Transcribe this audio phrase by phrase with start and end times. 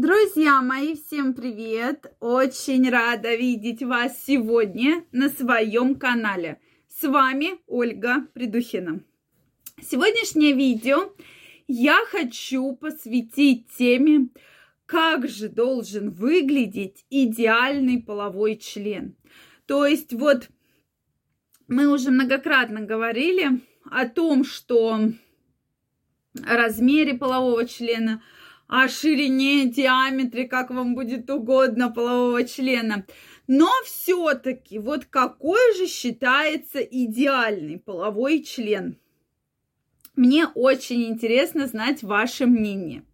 [0.00, 2.14] Друзья мои, всем привет!
[2.20, 6.60] Очень рада видеть вас сегодня на своем канале.
[6.86, 9.02] С вами Ольга Придухина.
[9.82, 11.12] Сегодняшнее видео
[11.66, 14.28] я хочу посвятить теме,
[14.86, 19.16] как же должен выглядеть идеальный половой член.
[19.66, 20.48] То есть вот
[21.66, 25.00] мы уже многократно говорили о том, что
[26.46, 28.22] о размере полового члена–
[28.68, 33.06] о ширине, диаметре, как вам будет угодно, полового члена.
[33.46, 38.98] Но все-таки, вот какой же считается идеальный половой член?
[40.14, 43.04] Мне очень интересно знать ваше мнение.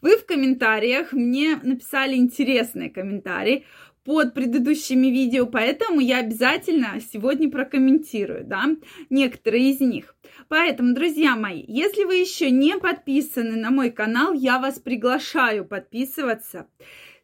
[0.00, 3.64] Вы в комментариях мне написали интересные комментарии
[4.04, 8.64] под предыдущими видео, поэтому я обязательно сегодня прокомментирую, да,
[9.10, 10.16] некоторые из них.
[10.48, 16.66] Поэтому, друзья мои, если вы еще не подписаны на мой канал, я вас приглашаю подписываться.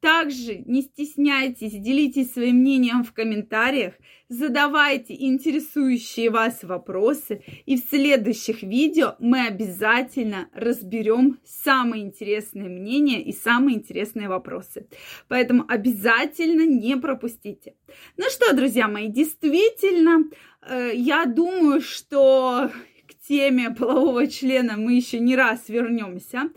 [0.00, 3.92] Также не стесняйтесь, делитесь своим мнением в комментариях,
[4.30, 13.32] задавайте интересующие вас вопросы, и в следующих видео мы обязательно разберем самые интересные мнения и
[13.32, 14.86] самые интересные вопросы.
[15.28, 17.74] Поэтому обязательно не пропустите.
[18.16, 20.30] Ну что, друзья мои, действительно,
[20.62, 22.70] э, я думаю, что
[23.06, 26.50] к теме полового члена мы еще не раз вернемся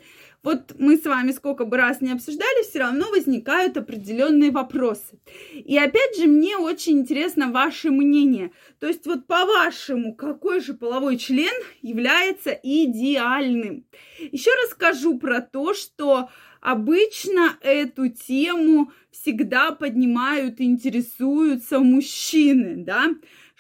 [0.44, 5.20] вот мы с вами сколько бы раз не обсуждали, все равно возникают определенные вопросы.
[5.54, 8.52] И опять же, мне очень интересно ваше мнение.
[8.80, 13.86] То есть вот по-вашему, какой же половой член является идеальным?
[14.20, 23.10] Еще расскажу про то, что обычно эту тему всегда поднимают интересуются мужчины, да,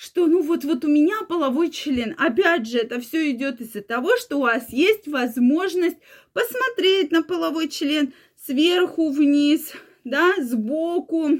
[0.03, 2.13] что ну вот, вот у меня половой член.
[2.17, 5.95] Опять же, это все идет из-за того, что у вас есть возможность
[6.33, 9.71] посмотреть на половой член сверху вниз,
[10.03, 11.39] да, сбоку,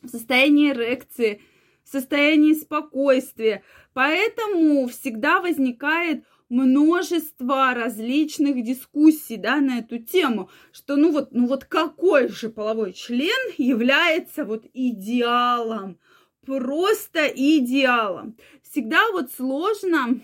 [0.00, 1.42] в состоянии эрекции,
[1.84, 3.62] в состоянии спокойствия.
[3.92, 11.66] Поэтому всегда возникает множество различных дискуссий, да, на эту тему, что ну вот, ну вот
[11.66, 15.98] какой же половой член является вот идеалом,
[16.44, 18.36] просто идеалом.
[18.62, 20.20] Всегда вот сложно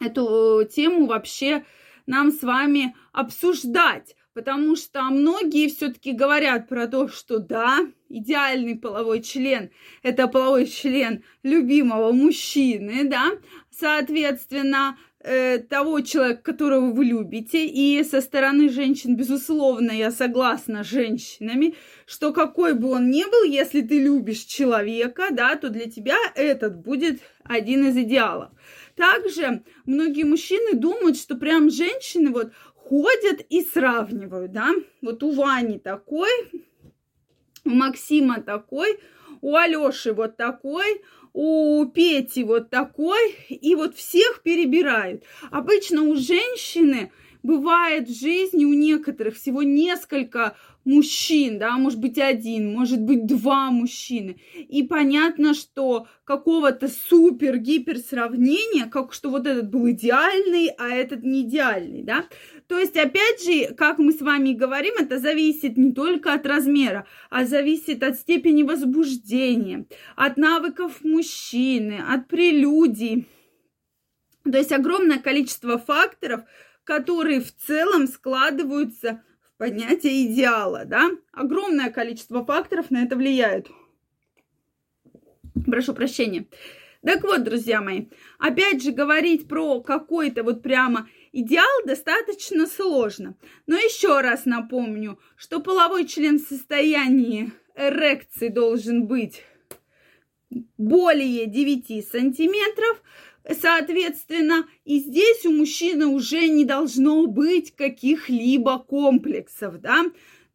[0.00, 1.64] эту тему вообще
[2.06, 9.22] нам с вами обсуждать, потому что многие все-таки говорят про то, что да, идеальный половой
[9.22, 9.70] член–
[10.02, 13.32] это половой член любимого мужчины, да,
[13.70, 17.66] соответственно, э, того человека, которого вы любите.
[17.66, 21.74] И со стороны женщин, безусловно, я согласна с женщинами,
[22.06, 26.76] что какой бы он ни был, если ты любишь человека, да, то для тебя этот
[26.78, 28.50] будет один из идеалов.
[28.94, 34.70] Также многие мужчины думают, что прям женщины вот ходят и сравнивают, да.
[35.02, 36.30] Вот у Вани такой,
[37.64, 39.00] у Максима такой,
[39.40, 41.02] у Алёши вот такой,
[41.36, 45.22] у Пети вот такой, и вот всех перебирают.
[45.50, 52.72] Обычно у женщины бывает в жизни у некоторых всего несколько мужчин, да, может быть один,
[52.72, 54.38] может быть два мужчины.
[54.54, 61.42] И понятно, что какого-то супер-гипер сравнения, как что вот этот был идеальный, а этот не
[61.42, 62.24] идеальный, да.
[62.68, 67.06] То есть, опять же, как мы с вами говорим, это зависит не только от размера,
[67.30, 73.28] а зависит от степени возбуждения, от навыков мужчины, от прелюдий.
[74.42, 76.42] То есть огромное количество факторов,
[76.82, 79.22] которые в целом складываются
[79.58, 81.10] понятие идеала, да?
[81.32, 83.68] Огромное количество факторов на это влияет.
[85.66, 86.46] Прошу прощения.
[87.02, 88.06] Так вот, друзья мои,
[88.38, 93.36] опять же говорить про какой-то вот прямо идеал достаточно сложно.
[93.66, 99.42] Но еще раз напомню, что половой член в состоянии эрекции должен быть
[100.78, 103.02] более 9 сантиметров,
[103.60, 110.04] Соответственно, и здесь у мужчины уже не должно быть каких-либо комплексов, да,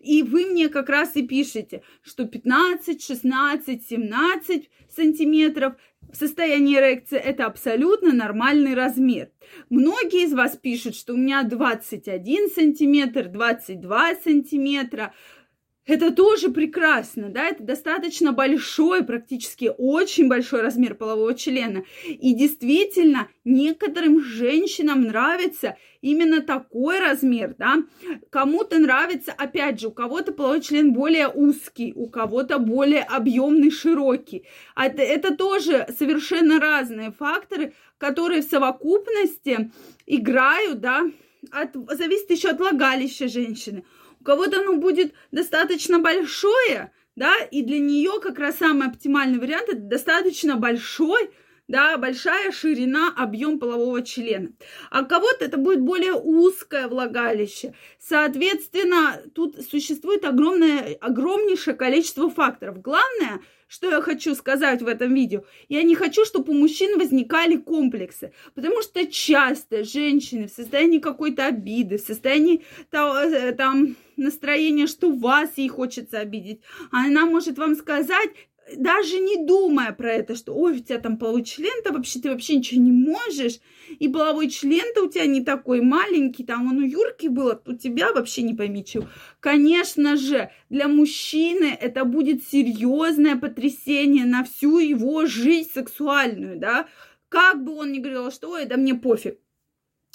[0.01, 5.73] и вы мне как раз и пишете, что 15, 16, 17 сантиметров
[6.11, 9.29] в состоянии эрекции это абсолютно нормальный размер.
[9.69, 15.13] Многие из вас пишут, что у меня 21 сантиметр, 22 сантиметра.
[15.87, 21.83] Это тоже прекрасно, да, это достаточно большой, практически очень большой размер полового члена.
[22.07, 27.83] И действительно, некоторым женщинам нравится именно такой размер, да.
[28.29, 34.45] Кому-то нравится, опять же, у кого-то половой член более узкий, у кого-то более объемный, широкий.
[34.75, 39.71] Это, это тоже совершенно разные факторы, которые в совокупности
[40.05, 41.01] играют, да,
[41.51, 43.83] от, зависит еще от влагалища женщины.
[44.21, 49.69] У кого-то оно будет достаточно большое, да, и для нее как раз самый оптимальный вариант
[49.69, 51.31] это достаточно большой,
[51.71, 54.51] да, большая ширина, объем полового члена.
[54.89, 57.73] А кого-то это будет более узкое влагалище.
[57.97, 62.81] Соответственно, тут существует огромное, огромнейшее количество факторов.
[62.81, 63.41] Главное,
[63.71, 68.33] что я хочу сказать в этом видео, я не хочу, чтобы у мужчин возникали комплексы,
[68.53, 75.51] потому что часто женщины в состоянии какой-то обиды, в состоянии э, там настроения, что вас
[75.55, 76.59] ей хочется обидеть,
[76.91, 78.31] она может вам сказать,
[78.77, 82.55] даже не думая про это, что ой, у тебя там половой член-то вообще ты вообще
[82.55, 83.59] ничего не можешь,
[83.99, 87.73] и половой член-то у тебя не такой маленький, там он у Юрки был, а у
[87.73, 89.07] тебя вообще не пойми чего.
[89.39, 96.87] Конечно же, для мужчины это будет серьезное потрясение на всю его жизнь сексуальную, да,
[97.29, 99.37] как бы он ни говорил, что ой, да мне пофиг.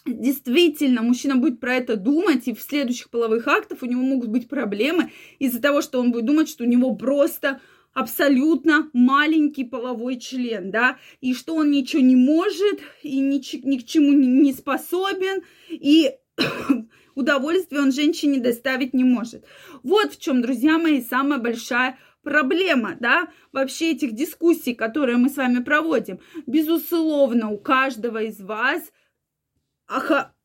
[0.06, 4.48] Действительно, мужчина будет про это думать, и в следующих половых актах у него могут быть
[4.48, 5.10] проблемы
[5.40, 7.60] из-за того, что он будет думать, что у него просто
[7.96, 13.86] абсолютно маленький половой член, да, и что он ничего не может, и ни, ни к
[13.86, 16.12] чему не способен, и
[17.14, 19.46] удовольствие он женщине доставить не может.
[19.82, 25.36] Вот в чем, друзья мои, самая большая проблема, да, вообще этих дискуссий, которые мы с
[25.38, 26.20] вами проводим.
[26.46, 28.92] Безусловно, у каждого из вас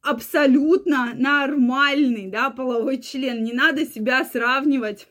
[0.02, 3.44] абсолютно нормальный, да, половой член.
[3.44, 5.10] Не надо себя сравнивать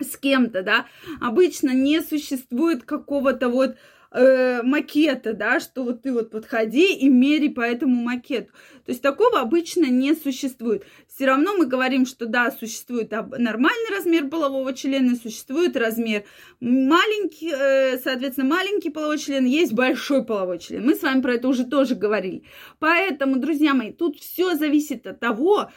[0.00, 0.86] с кем-то, да,
[1.20, 3.76] обычно не существует какого-то вот
[4.12, 8.52] э, макета, да, что вот ты вот подходи и мери по этому макету.
[8.84, 10.84] То есть такого обычно не существует.
[11.06, 16.24] Все равно мы говорим, что да, существует нормальный размер полового члена, существует размер
[16.60, 20.84] маленький, э, соответственно, маленький половой член, есть большой половой член.
[20.84, 22.42] Мы с вами про это уже тоже говорили.
[22.78, 25.70] Поэтому, друзья мои, тут все зависит от того,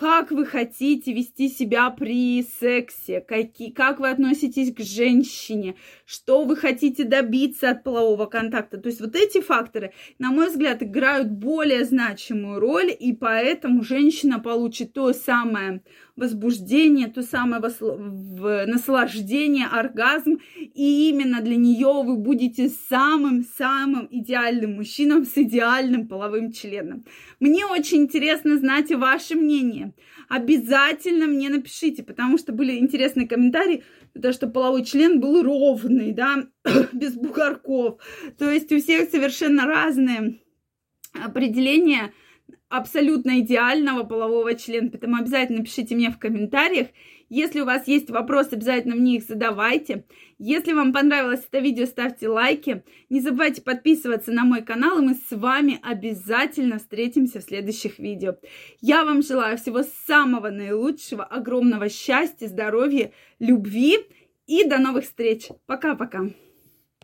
[0.00, 5.74] как вы хотите вести себя при сексе, какие, как вы относитесь к женщине,
[6.06, 8.78] что вы хотите добиться от полового контакта.
[8.78, 14.38] То есть вот эти факторы, на мой взгляд, играют более значимую роль, и поэтому женщина
[14.38, 15.82] получит то самое
[16.16, 17.60] возбуждение, то самое
[18.66, 27.04] наслаждение, оргазм, и именно для нее вы будете самым-самым идеальным мужчином с идеальным половым членом.
[27.38, 29.89] Мне очень интересно знать ваше мнение.
[30.28, 33.84] Обязательно мне напишите, потому что были интересные комментарии,
[34.20, 36.48] то, что половой член был ровный, да,
[36.92, 38.00] без бугорков.
[38.38, 40.40] То есть у всех совершенно разные
[41.12, 42.12] определения
[42.70, 44.88] абсолютно идеального полового члена.
[44.88, 46.88] Поэтому обязательно пишите мне в комментариях.
[47.28, 50.04] Если у вас есть вопросы, обязательно мне их задавайте.
[50.38, 52.82] Если вам понравилось это видео, ставьте лайки.
[53.08, 58.36] Не забывайте подписываться на мой канал, и мы с вами обязательно встретимся в следующих видео.
[58.80, 63.98] Я вам желаю всего самого наилучшего, огромного счастья, здоровья, любви
[64.46, 65.48] и до новых встреч.
[65.66, 66.30] Пока-пока.